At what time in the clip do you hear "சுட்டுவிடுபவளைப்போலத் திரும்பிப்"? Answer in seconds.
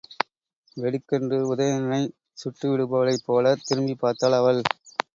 2.37-3.99